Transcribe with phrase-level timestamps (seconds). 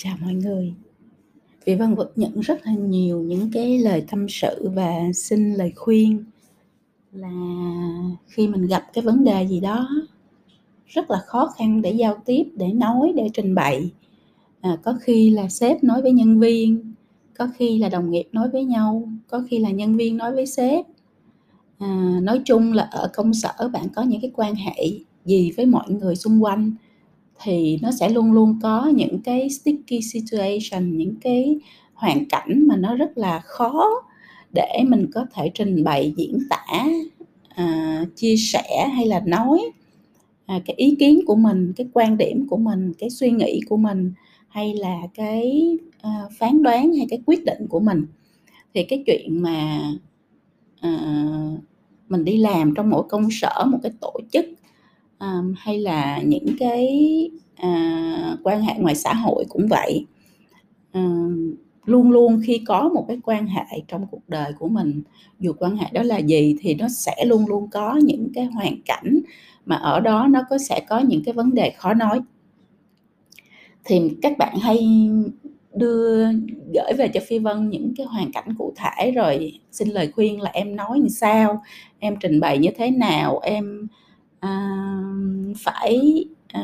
[0.00, 0.74] Chào mọi người.
[1.64, 5.72] Vì Vân vẫn nhận rất là nhiều những cái lời tâm sự và xin lời
[5.76, 6.24] khuyên
[7.12, 7.30] là
[8.26, 9.88] khi mình gặp cái vấn đề gì đó
[10.86, 13.90] rất là khó khăn để giao tiếp, để nói, để trình bày.
[14.60, 16.94] À, có khi là sếp nói với nhân viên,
[17.38, 20.46] có khi là đồng nghiệp nói với nhau, có khi là nhân viên nói với
[20.46, 20.86] sếp.
[21.78, 24.90] À, nói chung là ở công sở bạn có những cái quan hệ
[25.24, 26.72] gì với mọi người xung quanh
[27.42, 31.58] thì nó sẽ luôn luôn có những cái sticky situation những cái
[31.94, 33.88] hoàn cảnh mà nó rất là khó
[34.54, 36.86] để mình có thể trình bày diễn tả
[37.48, 39.70] à, chia sẻ hay là nói
[40.46, 43.76] à, cái ý kiến của mình cái quan điểm của mình cái suy nghĩ của
[43.76, 44.12] mình
[44.48, 48.06] hay là cái à, phán đoán hay cái quyết định của mình.
[48.74, 49.80] Thì cái chuyện mà
[50.80, 50.98] à,
[52.08, 54.44] mình đi làm trong mỗi công sở một cái tổ chức
[55.20, 56.88] um, hay là những cái
[57.62, 60.06] uh, quan hệ ngoài xã hội cũng vậy.
[60.92, 65.02] Um, luôn luôn khi có một cái quan hệ trong cuộc đời của mình
[65.40, 68.82] dù quan hệ đó là gì thì nó sẽ luôn luôn có những cái hoàn
[68.84, 69.20] cảnh
[69.66, 72.20] mà ở đó nó có sẽ có những cái vấn đề khó nói.
[73.84, 75.08] Thì các bạn hay
[75.74, 76.24] đưa
[76.74, 80.40] gửi về cho phi vân những cái hoàn cảnh cụ thể rồi xin lời khuyên
[80.40, 81.62] là em nói như sao
[81.98, 83.88] em trình bày như thế nào em
[84.40, 84.70] à,
[85.56, 86.62] phải à,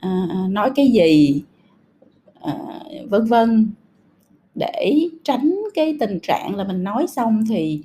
[0.00, 1.42] à, à, nói cái gì
[2.40, 2.54] à,
[3.08, 3.70] vân vân.
[4.54, 7.82] Để tránh cái tình trạng là mình nói xong thì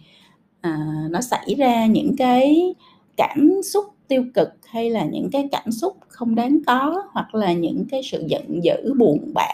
[0.61, 0.77] à,
[1.09, 2.75] nó xảy ra những cái
[3.17, 7.53] cảm xúc tiêu cực hay là những cái cảm xúc không đáng có hoặc là
[7.53, 9.53] những cái sự giận dữ buồn bã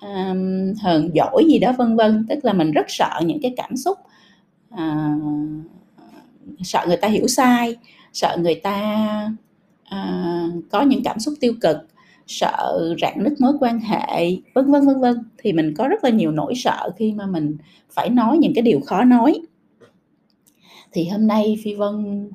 [0.00, 2.26] um, hờn dỗi gì đó vân vân.
[2.28, 3.98] Tức là mình rất sợ những cái cảm xúc
[4.74, 5.22] uh,
[6.62, 7.76] sợ người ta hiểu sai
[8.12, 9.30] sợ người ta
[9.94, 11.76] uh, có những cảm xúc tiêu cực
[12.26, 15.16] sợ rạn nứt mối quan hệ vân vân vân vân.
[15.38, 17.56] Thì mình có rất là nhiều nỗi sợ khi mà mình
[17.90, 19.40] phải nói những cái điều khó nói.
[20.92, 22.28] Thì hôm nay phi vân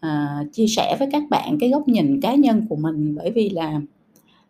[0.00, 3.48] à, chia sẻ với các bạn cái góc nhìn cá nhân của mình bởi vì
[3.48, 3.80] là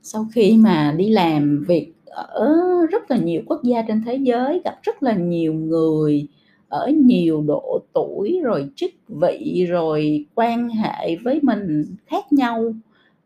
[0.03, 2.57] sau khi mà đi làm việc ở
[2.91, 6.27] rất là nhiều quốc gia trên thế giới gặp rất là nhiều người
[6.71, 12.75] ở nhiều độ tuổi rồi chức vị rồi quan hệ với mình khác nhau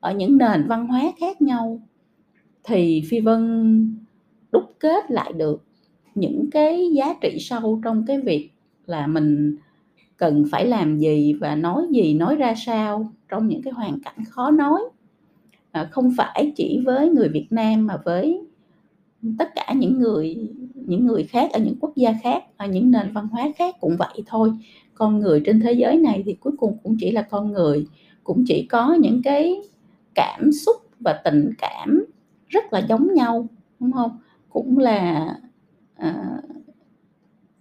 [0.00, 1.80] ở những nền văn hóa khác nhau
[2.64, 3.96] thì phi vân
[4.52, 5.64] đúc kết lại được
[6.14, 8.50] những cái giá trị sâu trong cái việc
[8.86, 9.56] là mình
[10.16, 14.24] cần phải làm gì và nói gì nói ra sao trong những cái hoàn cảnh
[14.28, 14.80] khó nói.
[15.70, 18.40] À, không phải chỉ với người Việt Nam mà với
[19.38, 20.36] tất cả những người
[20.86, 23.96] những người khác ở những quốc gia khác ở những nền văn hóa khác cũng
[23.98, 24.52] vậy thôi.
[24.94, 27.86] Con người trên thế giới này thì cuối cùng cũng chỉ là con người
[28.24, 29.56] cũng chỉ có những cái
[30.14, 32.04] cảm xúc và tình cảm
[32.48, 33.46] rất là giống nhau
[33.80, 34.18] đúng không?
[34.48, 35.28] Cũng là
[35.96, 36.40] à,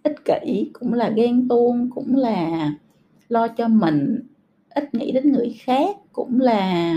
[0.04, 2.72] ích kỷ cũng là ghen tuông cũng là
[3.30, 4.20] lo cho mình
[4.70, 6.94] ít nghĩ đến người khác cũng là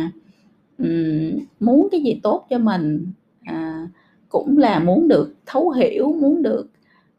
[0.78, 3.12] um, muốn cái gì tốt cho mình
[3.44, 3.88] à,
[4.36, 6.70] cũng là muốn được thấu hiểu muốn được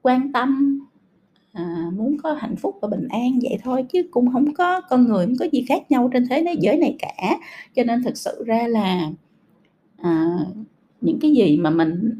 [0.01, 0.79] quan tâm
[1.53, 5.07] à, muốn có hạnh phúc và bình an vậy thôi chứ cũng không có con
[5.07, 7.37] người không có gì khác nhau trên thế giới này cả.
[7.75, 9.11] Cho nên thực sự ra là
[9.97, 10.37] à,
[11.01, 12.19] những cái gì mà mình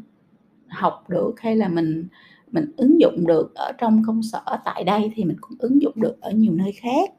[0.68, 2.06] học được hay là mình
[2.50, 5.94] mình ứng dụng được ở trong công sở tại đây thì mình cũng ứng dụng
[5.96, 7.10] được ở nhiều nơi khác.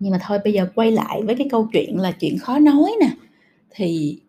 [0.00, 2.92] Nhưng mà thôi bây giờ quay lại với cái câu chuyện là chuyện khó nói
[3.00, 3.08] nè.
[3.70, 4.20] Thì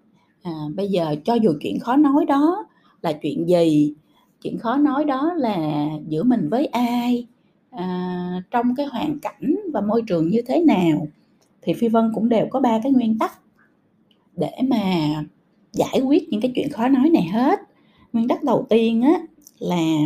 [0.48, 2.68] à, bây giờ cho dù chuyện khó nói đó
[3.02, 3.94] là chuyện gì?
[4.42, 7.28] Chuyện khó nói đó là giữa mình với ai?
[7.70, 11.08] À, trong cái hoàn cảnh và môi trường như thế nào?
[11.62, 13.40] Thì phi vân cũng đều có ba cái nguyên tắc
[14.36, 14.84] để mà
[15.74, 17.60] giải quyết những cái chuyện khó nói này hết.
[18.14, 19.20] Nguyên tắc đầu tiên á
[19.60, 19.98] là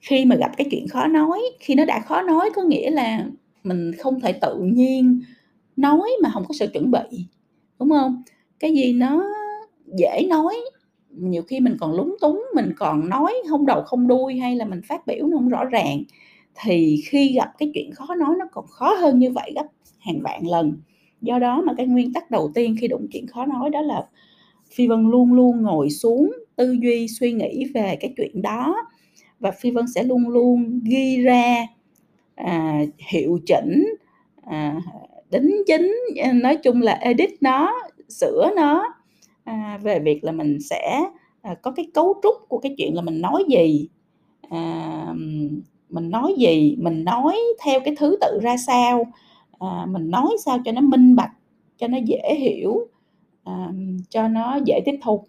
[0.00, 3.26] khi mà gặp cái chuyện khó nói khi nó đã khó nói có nghĩa là
[3.64, 5.20] mình không thể tự nhiên
[5.76, 7.26] nói mà không có sự chuẩn bị
[7.78, 8.22] đúng không?
[8.60, 9.24] Cái gì nó
[9.98, 10.56] dễ nói
[11.10, 14.64] nhiều khi mình còn lúng túng mình còn nói không đầu không đuôi hay là
[14.64, 16.02] mình phát biểu nó không rõ ràng
[16.64, 19.66] thì khi gặp cái chuyện khó nói nó còn khó hơn như vậy gấp
[19.98, 20.76] hàng vạn lần.
[21.20, 24.06] Do đó mà cái nguyên tắc đầu tiên khi đụng chuyện khó nói đó là
[24.74, 28.76] phi vân luôn luôn ngồi xuống tư duy suy nghĩ về cái chuyện đó
[29.40, 31.66] và phi vân sẽ luôn luôn ghi ra
[32.34, 32.80] à,
[33.10, 33.94] hiệu chỉnh
[34.44, 34.80] à,
[35.30, 35.94] đính chính
[36.34, 37.72] nói chung là edit nó
[38.08, 38.94] sửa nó.
[39.44, 41.00] À, về việc là mình sẽ
[41.42, 43.88] à, có cái cấu trúc của cái chuyện là mình nói gì.
[44.50, 45.14] À,
[45.88, 49.06] mình nói gì mình nói theo cái thứ tự ra sao.
[49.58, 51.32] À, mình nói sao cho nó minh bạch
[51.76, 52.88] cho nó dễ hiểu
[53.44, 53.72] à,
[54.10, 55.24] cho nó dễ tiếp thu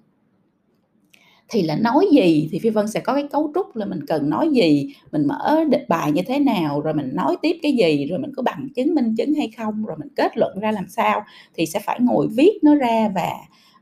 [1.50, 2.50] thì là nói gì?
[2.52, 4.94] Thì phi vân sẽ có cái cấu trúc là mình cần nói gì?
[5.12, 6.82] Mình mở bài như thế nào?
[6.82, 8.06] Rồi mình nói tiếp cái gì?
[8.06, 9.86] Rồi mình có bằng chứng minh chứng hay không?
[9.86, 11.24] Rồi mình kết luận ra làm sao?
[11.56, 13.32] Thì sẽ phải ngồi viết nó ra và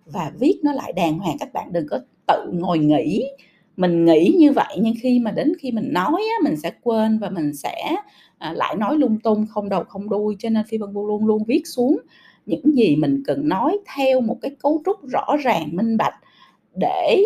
[0.06, 1.38] và viết nó lại đàng hoàng.
[1.40, 3.26] Các bạn đừng có tự ngồi nghĩ.
[3.78, 7.20] Mình nghĩ như vậy nhưng khi mà đến khi mình nói á, mình sẽ quên
[7.20, 7.96] và mình sẽ
[8.38, 10.36] à, lại nói lung tung không đầu không đuôi.
[10.40, 11.98] Cho nên phi vân luôn luôn viết xuống
[12.46, 16.14] những gì mình cần nói theo một cái cấu trúc rõ ràng minh bạch
[16.76, 17.24] để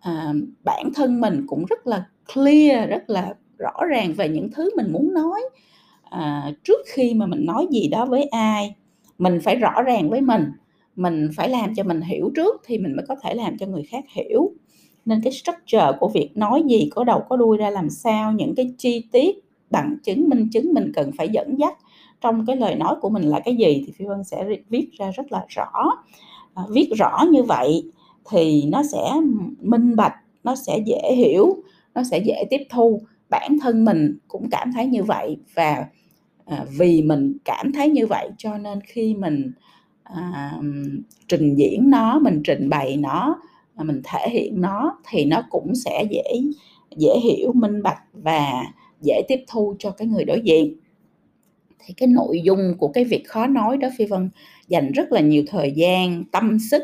[0.00, 0.32] à,
[0.64, 2.04] bản thân mình cũng rất là
[2.34, 5.40] clear rất là rõ ràng về những thứ mình muốn nói.
[6.10, 8.74] À, trước khi mà mình nói gì đó với ai
[9.18, 10.44] mình phải rõ ràng với mình.
[10.96, 13.82] Mình phải làm cho mình hiểu trước thì mình mới có thể làm cho người
[13.82, 14.52] khác hiểu.
[15.04, 18.54] Nên cái structure của việc nói gì có đầu có đuôi ra làm sao những
[18.54, 19.36] cái chi tiết
[19.70, 21.74] bằng chứng minh chứng mình cần phải dẫn dắt
[22.20, 25.10] trong cái lời nói của mình là cái gì thì phi vân sẽ viết ra
[25.10, 25.72] rất là rõ.
[26.54, 27.82] À, viết rõ như vậy
[28.30, 29.12] thì nó sẽ
[29.60, 30.14] minh bạch
[30.44, 31.62] nó sẽ dễ hiểu
[31.94, 33.02] nó sẽ dễ tiếp thu.
[33.30, 35.86] Bản thân mình cũng cảm thấy như vậy và
[36.44, 39.52] à, vì mình cảm thấy như vậy cho nên khi mình
[40.02, 40.52] à,
[41.28, 43.40] trình diễn nó mình trình bày nó
[43.76, 46.40] à, mình thể hiện nó thì nó cũng sẽ dễ
[46.96, 48.64] dễ hiểu minh bạch và
[49.00, 50.76] dễ tiếp thu cho cái người đối diện.
[51.78, 54.30] Thì cái nội dung của cái việc khó nói đó phi vân
[54.68, 56.82] dành rất là nhiều thời gian tâm sức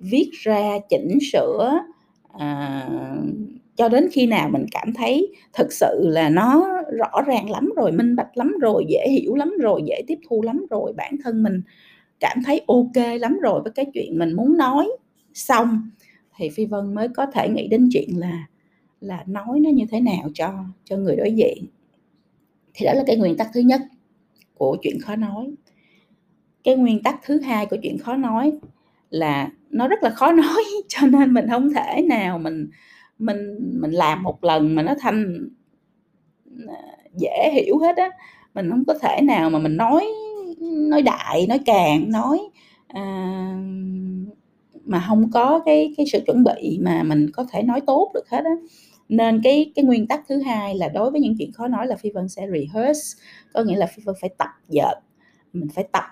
[0.00, 1.80] viết ra chỉnh sửa
[2.38, 2.88] à,
[3.76, 6.68] cho đến khi nào mình cảm thấy thực sự là nó
[6.98, 10.42] rõ ràng lắm rồi minh bạch lắm rồi dễ hiểu lắm rồi dễ tiếp thu
[10.42, 11.62] lắm rồi bản thân mình
[12.20, 14.88] cảm thấy ok lắm rồi với cái chuyện mình muốn nói.
[15.34, 15.90] Xong
[16.36, 18.46] thì phi vân mới có thể nghĩ đến chuyện là
[19.00, 21.64] là nói nó như thế nào cho cho người đối diện.
[22.74, 23.80] Thì đó là cái nguyên tắc thứ nhất
[24.54, 25.54] của chuyện khó nói.
[26.64, 28.52] Cái nguyên tắc thứ hai của chuyện khó nói
[29.10, 32.70] là nó rất là khó nói cho nên mình không thể nào mình
[33.18, 33.38] mình
[33.80, 35.48] mình làm một lần mà nó thành
[36.68, 36.74] à,
[37.16, 38.10] dễ hiểu hết á.
[38.54, 40.06] Mình không có thể nào mà mình nói
[40.90, 42.40] nói đại nói càng nói
[42.88, 43.02] à,
[44.84, 48.28] mà không có cái cái sự chuẩn bị mà mình có thể nói tốt được
[48.30, 48.50] hết á.
[49.08, 51.96] Nên cái cái nguyên tắc thứ hai là đối với những chuyện khó nói là
[51.96, 53.22] phi vân sẽ rehearse
[53.54, 54.94] có nghĩa là phi vân phải tập dợt
[55.52, 56.04] mình phải tập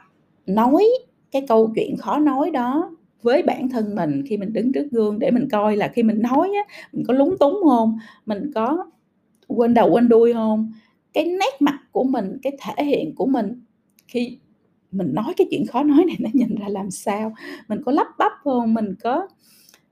[0.47, 0.89] nói
[1.31, 2.91] cái câu chuyện khó nói đó
[3.23, 6.23] với bản thân mình khi mình đứng trước gương để mình coi là khi mình
[6.23, 8.87] nói á, mình có lúng túng không mình có
[9.49, 10.73] quên đầu quên đuôi không
[11.13, 13.63] cái nét mặt của mình cái thể hiện của mình
[14.09, 14.39] khi
[14.91, 17.35] mình nói cái chuyện khó nói này nó nhìn ra làm sao?
[17.69, 19.29] Mình có lắp bắp không mình có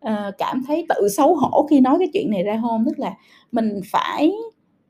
[0.06, 3.14] uh, cảm thấy tự xấu hổ khi nói cái chuyện này ra không tức là
[3.52, 4.32] mình phải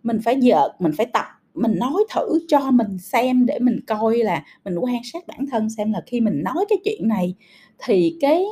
[0.02, 1.26] mình phải dợt mình phải tập
[1.56, 5.70] mình nói thử cho mình xem để mình coi là mình quan sát bản thân
[5.70, 7.34] xem là khi mình nói cái chuyện này
[7.78, 8.44] thì cái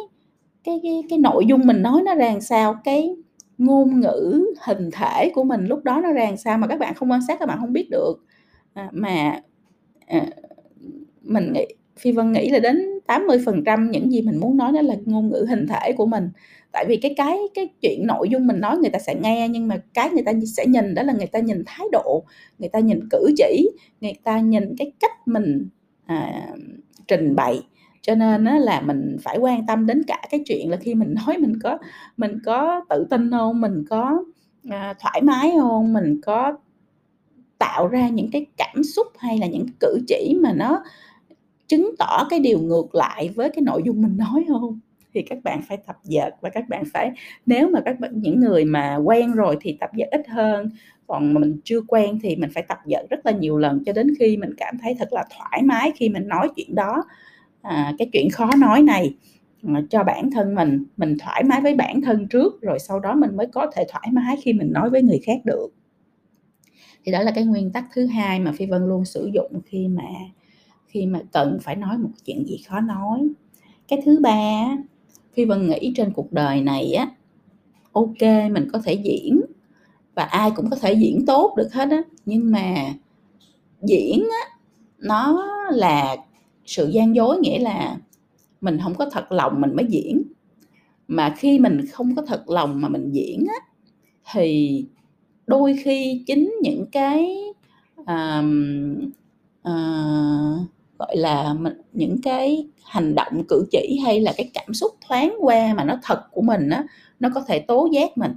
[0.64, 3.16] cái cái, cái nội dung mình nói nó ra làm sao cái
[3.58, 6.94] ngôn ngữ hình thể của mình lúc đó nó ra làm sao mà các bạn
[6.94, 8.14] không quan sát các bạn không biết được.
[8.74, 9.40] À, mà
[10.06, 10.26] à,
[11.22, 11.66] mình nghĩ
[11.96, 15.46] phi vân nghĩ là đến 80% những gì mình muốn nói đó là ngôn ngữ
[15.48, 16.30] hình thể của mình.
[16.72, 19.68] Tại vì cái cái cái chuyện nội dung mình nói người ta sẽ nghe nhưng
[19.68, 22.24] mà cái người ta sẽ nhìn đó là người ta nhìn thái độ
[22.58, 23.70] người ta nhìn cử chỉ
[24.00, 25.68] người ta nhìn cái cách mình
[26.06, 26.48] à,
[27.08, 27.62] trình bày.
[28.02, 31.38] Cho nên là mình phải quan tâm đến cả cái chuyện là khi mình nói
[31.38, 31.78] mình có
[32.16, 34.24] mình có tự tin không mình có
[34.70, 36.56] à, thoải mái không mình có
[37.58, 40.82] tạo ra những cái cảm xúc hay là những cử chỉ mà nó
[41.68, 44.80] chứng tỏ cái điều ngược lại với cái nội dung mình nói không?
[45.14, 47.10] Thì các bạn phải tập dượt và các bạn phải
[47.46, 50.70] nếu mà các bạn những người mà quen rồi thì tập dượt ít hơn
[51.06, 53.92] còn mà mình chưa quen thì mình phải tập dượt rất là nhiều lần cho
[53.92, 57.04] đến khi mình cảm thấy thật là thoải mái khi mình nói chuyện đó.
[57.62, 59.14] À, cái chuyện khó nói này
[59.74, 63.14] à, cho bản thân mình mình thoải mái với bản thân trước rồi sau đó
[63.14, 65.68] mình mới có thể thoải mái khi mình nói với người khác được.
[67.04, 69.88] Thì đó là cái nguyên tắc thứ hai mà phi vân luôn sử dụng khi
[69.88, 70.02] mà
[70.94, 73.28] khi mà cần phải nói một chuyện gì khó nói.
[73.88, 74.76] Cái thứ ba
[75.32, 77.10] phi vân nghĩ trên cuộc đời này á
[77.92, 79.40] ok mình có thể diễn
[80.14, 82.74] và ai cũng có thể diễn tốt được hết á nhưng mà
[83.82, 84.56] diễn á
[84.98, 86.16] nó là
[86.66, 87.96] sự gian dối nghĩa là
[88.60, 90.22] mình không có thật lòng mình mới diễn.
[91.08, 93.66] Mà khi mình không có thật lòng mà mình diễn á
[94.32, 94.84] thì
[95.46, 97.36] đôi khi chính những cái
[98.06, 99.10] um,
[99.68, 100.73] uh,
[101.06, 101.54] gọi là
[101.92, 105.98] những cái hành động cử chỉ hay là cái cảm xúc thoáng qua mà nó
[106.02, 106.84] thật của mình á
[107.20, 108.32] nó có thể tố giác mình.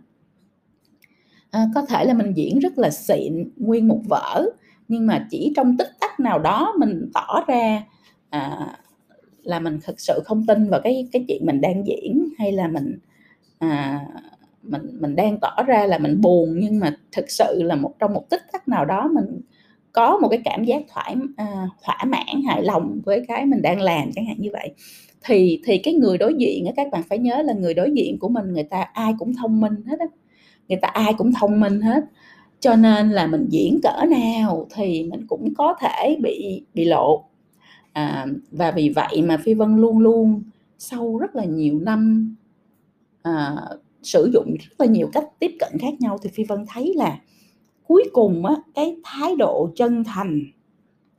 [1.51, 4.45] À, có thể là mình diễn rất là xịn nguyên một vở
[4.87, 7.83] nhưng mà chỉ trong tích tắc nào đó mình tỏ ra
[8.29, 8.67] à,
[9.43, 12.67] là mình thực sự không tin vào cái cái chuyện mình đang diễn hay là
[12.67, 12.99] mình
[13.59, 14.05] à,
[14.63, 18.13] mình mình đang tỏ ra là mình buồn nhưng mà thực sự là một trong
[18.13, 19.41] một tích tắc nào đó mình
[19.97, 23.81] có một cái cảm giác thoải à, thỏa mãn hài lòng với cái mình đang
[23.81, 24.73] làm chẳng hạn như vậy.
[25.25, 28.19] Thì thì cái người đối diện á các bạn phải nhớ là người đối diện
[28.19, 30.05] của mình người ta ai cũng thông minh hết á.
[30.67, 32.03] Người ta ai cũng thông minh hết.
[32.59, 37.23] Cho nên là mình diễn cỡ nào thì mình cũng có thể bị bị lộ.
[37.93, 40.43] À, và vì vậy mà phi vân luôn luôn
[40.77, 42.35] sau rất là nhiều năm
[43.21, 43.55] à,
[44.03, 47.19] sử dụng rất là nhiều cách tiếp cận khác nhau thì phi vân thấy là
[47.87, 50.41] cuối cùng á cái thái độ chân thành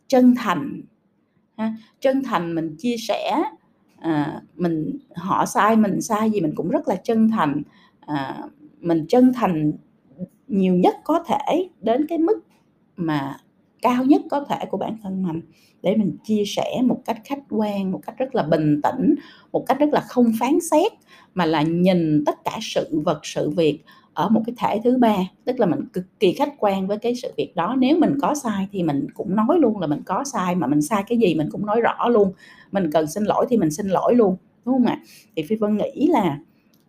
[0.08, 0.80] chân thành
[1.56, 3.42] ha, chân thành mình chia sẻ
[4.00, 7.62] à, mình họ sai mình sai gì mình cũng rất là chân thành.
[8.00, 8.42] À,
[8.80, 9.72] mình chân thành
[10.48, 12.38] nhiều nhất có thể đến cái mức
[12.96, 13.36] mà
[13.82, 15.40] cao nhất có thể của bản thân mình
[15.82, 19.14] để mình chia sẻ một cách khách quan một cách rất là bình tĩnh
[19.52, 20.92] một cách rất là không phán xét
[21.34, 23.84] mà là nhìn tất cả sự vật sự việc
[24.18, 27.14] ở một cái thể thứ ba tức là mình cực kỳ khách quan với cái
[27.14, 27.76] sự việc đó.
[27.78, 30.82] Nếu mình có sai thì mình cũng nói luôn là mình có sai mà mình
[30.82, 32.32] sai cái gì mình cũng nói rõ luôn.
[32.72, 35.00] Mình cần xin lỗi thì mình xin lỗi luôn đúng không ạ?
[35.36, 36.38] Thì phi vân nghĩ là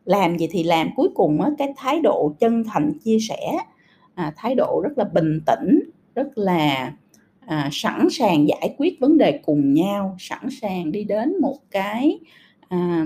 [0.06, 3.58] làm gì thì làm cuối cùng á, cái thái độ chân thành chia sẻ
[4.16, 5.80] à, thái độ rất là bình tĩnh
[6.16, 6.94] rất là
[7.40, 12.20] à, sẵn sàng giải quyết vấn đề cùng nhau sẵn sàng đi đến một cái
[12.70, 13.06] à,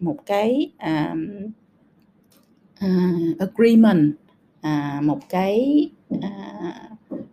[0.00, 1.14] một cái à,
[2.84, 4.12] uh, agreement
[4.66, 6.22] uh, một cái uh,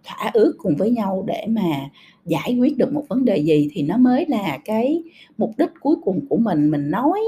[0.03, 1.89] thỏa ước cùng với nhau để mà
[2.25, 5.03] giải quyết được một vấn đề gì thì nó mới là cái
[5.37, 6.71] mục đích cuối cùng của mình.
[6.71, 7.19] Mình nói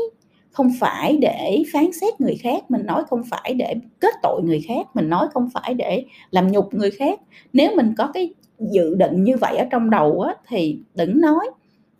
[0.51, 4.61] không phải để phán xét người khác mình nói không phải để kết tội người
[4.67, 7.19] khác mình nói không phải để làm nhục người khác.
[7.53, 11.49] Nếu mình có cái dự định như vậy ở trong đầu á, thì đừng nói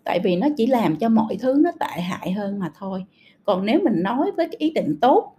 [0.04, 3.06] tại vì nó chỉ làm cho mọi thứ nó tệ hại hơn mà thôi.
[3.44, 5.36] Còn nếu mình nói với cái ý định tốt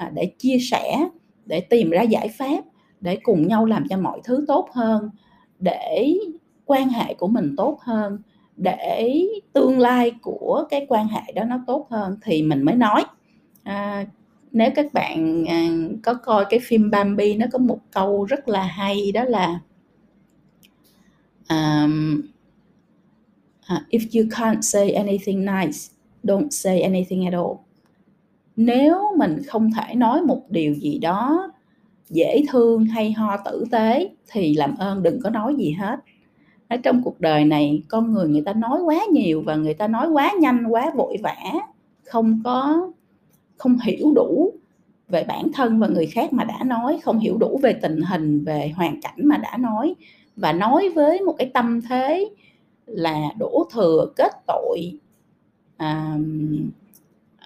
[0.00, 1.08] à, để chia sẻ
[1.46, 2.64] để tìm ra giải pháp
[3.00, 5.10] để cùng nhau làm cho mọi thứ tốt hơn
[5.58, 6.18] để
[6.64, 8.18] quan hệ của mình tốt hơn
[8.56, 13.04] để tương lai của cái quan hệ đó nó tốt hơn thì mình mới nói.
[13.62, 14.06] À,
[14.52, 15.68] nếu các bạn à,
[16.02, 19.60] có coi cái phim Bambi nó có một câu rất là hay đó là
[21.48, 22.22] um,
[23.74, 25.78] uh, if you can't say anything nice
[26.22, 27.69] don't say anything at all
[28.62, 31.52] nếu mình không thể nói một điều gì đó
[32.10, 36.00] dễ thương hay ho tử tế thì làm ơn đừng có nói gì hết.
[36.68, 39.88] Ở trong cuộc đời này con người người ta nói quá nhiều và người ta
[39.88, 41.36] nói quá nhanh quá vội vã
[42.04, 42.90] không có
[43.56, 44.52] không hiểu đủ
[45.08, 48.44] về bản thân và người khác mà đã nói không hiểu đủ về tình hình
[48.44, 49.94] về hoàn cảnh mà đã nói.
[50.36, 52.30] Và nói với một cái tâm thế
[52.86, 54.92] là đổ thừa kết tội
[55.76, 56.18] à,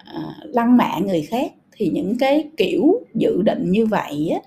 [0.05, 4.39] à, lăng mạ người khác thì những cái kiểu dự định như vậy á,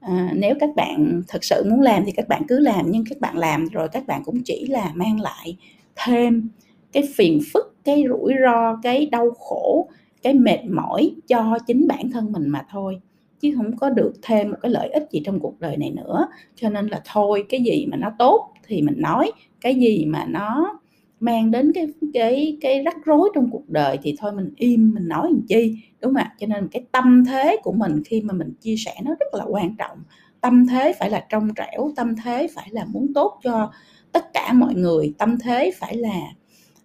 [0.00, 3.20] à, nếu các bạn thật sự muốn làm thì các bạn cứ làm nhưng các
[3.20, 5.56] bạn làm rồi các bạn cũng chỉ là mang lại
[5.96, 6.48] thêm
[6.92, 9.88] cái phiền phức cái rủi ro cái đau khổ
[10.22, 13.00] cái mệt mỏi cho chính bản thân mình mà thôi.
[13.40, 16.28] Chứ không có được thêm một cái lợi ích gì trong cuộc đời này nữa.
[16.54, 20.24] Cho nên là thôi cái gì mà nó tốt thì mình nói cái gì mà
[20.28, 20.79] nó
[21.20, 25.08] mang đến cái cái cái rắc rối trong cuộc đời thì thôi mình im mình
[25.08, 25.78] nói làm chi.
[26.00, 26.34] Đúng không ạ?
[26.38, 29.44] Cho nên cái tâm thế của mình khi mà mình chia sẻ nó rất là
[29.44, 29.98] quan trọng.
[30.40, 33.72] Tâm thế phải là trong trẻo tâm thế phải là muốn tốt cho
[34.12, 35.14] tất cả mọi người.
[35.18, 36.20] Tâm thế phải là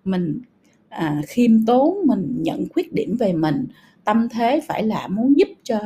[0.05, 0.41] mình
[0.89, 3.65] à, khiêm tốn mình nhận khuyết điểm về mình.
[4.03, 5.79] Tâm thế phải là muốn giúp cho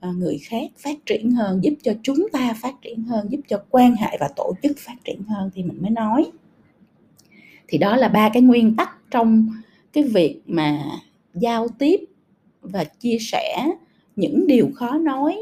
[0.00, 3.62] à, người khác phát triển hơn giúp cho chúng ta phát triển hơn giúp cho
[3.70, 6.30] quan hệ và tổ chức phát triển hơn thì mình mới nói
[7.70, 9.48] thì đó là ba cái nguyên tắc trong
[9.92, 10.78] cái việc mà
[11.34, 12.00] giao tiếp
[12.62, 13.66] và chia sẻ
[14.16, 15.38] những điều khó nói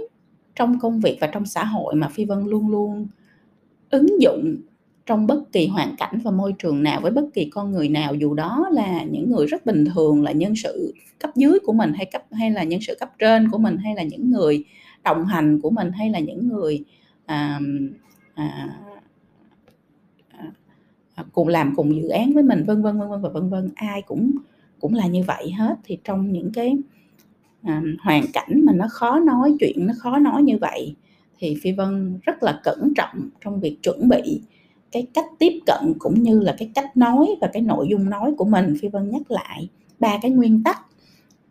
[0.55, 3.07] trong công việc và trong xã hội mà phi vân luôn luôn
[3.91, 4.57] ứng dụng
[5.07, 8.15] trong bất kỳ hoàn cảnh và môi trường nào với bất kỳ con người nào
[8.15, 11.93] dù đó là những người rất bình thường là nhân sự cấp dưới của mình
[11.93, 14.65] hay cấp hay là nhân sự cấp trên của mình hay là những người
[15.05, 16.85] đồng hành của mình hay là những người
[17.27, 17.61] à,
[18.35, 18.79] à,
[21.19, 23.71] Ờ, cùng làm cùng dự án với mình vân vân vân vân và vân vân.
[23.75, 24.31] Ai cũng
[24.81, 25.75] cũng là như vậy hết.
[25.85, 26.77] Thì trong những cái
[27.63, 30.95] à, hoàn cảnh mà nó khó nói chuyện nó khó nói như vậy
[31.39, 34.41] thì phi vân rất là cẩn trọng trong việc chuẩn bị
[34.93, 38.35] cái cách tiếp cận cũng như là cái cách nói và cái nội dung nói
[38.39, 38.77] của mình.
[38.81, 40.81] Phi vân nhắc lại ba cái nguyên tắc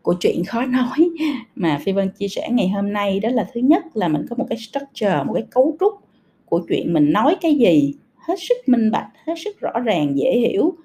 [0.01, 1.09] của chuyện khó nói
[1.55, 3.19] mà phi vân chia sẻ ngày hôm nay.
[3.19, 5.93] Đó là thứ nhất là mình có một cái structure một cái cấu trúc
[6.45, 7.93] của chuyện mình nói cái gì
[8.27, 10.75] hết sức minh bạch hết sức rõ ràng dễ hiểu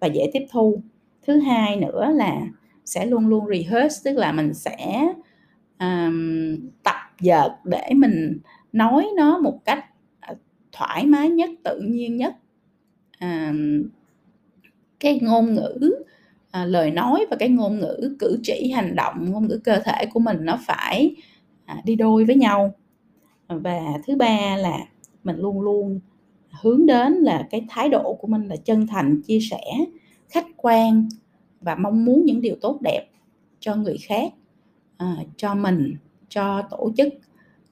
[0.00, 0.82] và dễ tiếp thu.
[1.26, 2.40] Thứ hai nữa là
[2.84, 5.12] sẽ luôn luôn rehearse tức là mình sẽ
[5.78, 8.38] um, tập dợt để mình
[8.72, 9.84] nói nó một cách
[10.20, 10.34] à,
[10.72, 12.34] thoải mái nhất tự nhiên nhất.
[13.20, 13.82] Um,
[15.00, 15.92] cái ngôn ngữ
[16.50, 20.06] à, lời nói và cái ngôn ngữ cử chỉ hành động ngôn ngữ cơ thể
[20.12, 21.14] của mình nó phải
[21.64, 22.74] à, đi đôi với nhau.
[23.48, 24.78] Và thứ ba là
[25.24, 26.00] mình luôn luôn
[26.60, 29.60] hướng đến là cái thái độ của mình là chân thành chia sẻ
[30.28, 31.08] khách quan
[31.60, 33.08] và mong muốn những điều tốt đẹp
[33.60, 34.32] cho người khác
[34.96, 35.96] à, cho mình
[36.28, 37.08] cho tổ chức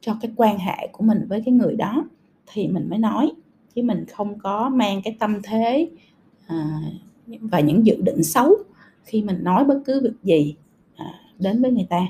[0.01, 2.05] cho cái quan hệ của mình với cái người đó.
[2.53, 3.33] Thì mình mới nói
[3.75, 5.91] chứ mình không có mang cái tâm thế
[6.47, 6.81] à,
[7.27, 8.55] và những dự định xấu
[9.03, 10.57] khi mình nói bất cứ việc gì
[10.97, 12.07] à, đến với người ta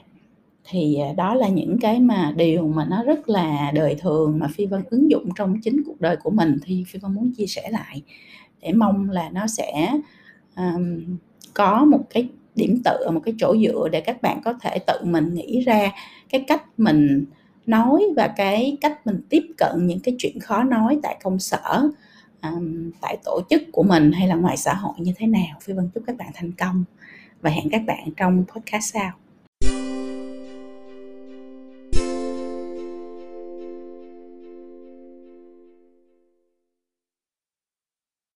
[0.64, 4.46] thì à, đó là những cái mà điều mà nó rất là đời thường mà
[4.54, 7.46] phi vân ứng dụng trong chính cuộc đời của mình thì phi vân muốn chia
[7.46, 8.02] sẻ lại.
[8.60, 9.92] Để mong là nó sẽ
[10.56, 11.18] um,
[11.54, 15.04] có một cái điểm tựa một cái chỗ dựa để các bạn có thể tự
[15.04, 15.92] mình nghĩ ra
[16.28, 17.24] cái cách mình
[17.66, 21.88] nói và cái cách mình tiếp cận những cái chuyện khó nói tại công sở
[22.42, 25.58] um, tại tổ chức của mình hay là ngoài xã hội như thế nào.
[25.62, 26.84] Phi vân chúc các bạn thành công
[27.40, 29.10] và hẹn các bạn trong podcast sau.